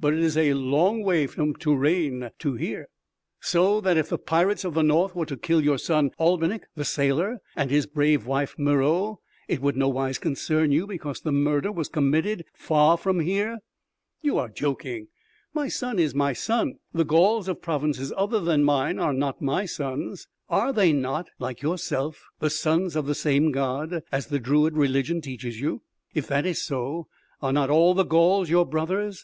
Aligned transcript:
but 0.00 0.14
it 0.14 0.20
is 0.20 0.34
a 0.38 0.54
long 0.54 1.02
way 1.02 1.26
from 1.26 1.54
Touraine 1.54 2.30
to 2.38 2.54
here." 2.54 2.88
"So 3.40 3.82
that 3.82 3.98
if 3.98 4.08
the 4.08 4.16
pirates 4.16 4.64
of 4.64 4.72
the 4.72 4.82
North 4.82 5.14
were 5.14 5.26
to 5.26 5.36
kill 5.36 5.60
your 5.60 5.76
son 5.76 6.10
Albinik 6.18 6.62
the 6.74 6.86
sailor 6.86 7.42
and 7.54 7.70
his 7.70 7.84
brave 7.84 8.24
wife 8.26 8.56
Meroë, 8.58 9.18
it 9.46 9.60
would 9.60 9.76
no 9.76 9.90
wise 9.90 10.16
concern 10.16 10.72
you 10.72 10.86
because 10.86 11.20
the 11.20 11.32
murder 11.32 11.70
was 11.70 11.90
committed 11.90 12.46
far 12.54 12.96
from 12.96 13.20
here?" 13.20 13.58
"You 14.22 14.38
are 14.38 14.48
joking. 14.48 15.08
My 15.52 15.68
son 15.68 15.98
is 15.98 16.14
my 16.14 16.32
son.... 16.32 16.78
The 16.94 17.04
Gauls 17.04 17.46
of 17.46 17.60
provinces 17.60 18.10
other 18.16 18.40
than 18.40 18.64
mine 18.64 18.98
are 18.98 19.12
not 19.12 19.42
my 19.42 19.66
sons!" 19.66 20.28
"Are 20.48 20.72
they 20.72 20.94
not, 20.94 21.28
like 21.38 21.60
yourself, 21.60 22.24
the 22.38 22.48
sons 22.48 22.96
of 22.96 23.04
the 23.04 23.14
same 23.14 23.52
god, 23.52 24.02
as 24.10 24.28
the 24.28 24.38
druid 24.40 24.78
religion 24.78 25.20
teaches 25.20 25.60
you? 25.60 25.82
If 26.14 26.26
that 26.28 26.46
is 26.46 26.62
so, 26.62 27.08
are 27.42 27.52
not 27.52 27.68
all 27.68 27.92
the 27.92 28.06
Gauls 28.06 28.48
your 28.48 28.64
brothers? 28.64 29.22